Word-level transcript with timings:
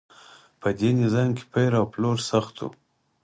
په 0.61 0.69
دې 0.79 0.89
نظام 1.01 1.29
کې 1.37 1.43
پیر 1.53 1.71
او 1.79 1.85
پلور 1.93 2.17
سخت 2.31 2.55
و. 2.61 2.69